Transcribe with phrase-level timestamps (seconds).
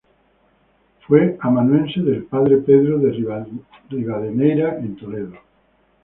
[1.01, 3.11] Fue amanuense del padre Pedro de
[3.91, 5.35] Rivadeneira en Toledo.